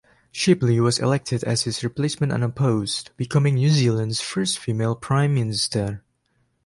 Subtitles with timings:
[0.31, 6.01] Shipley was elected as his replacement unopposed, becoming New Zealand's first female prime minister.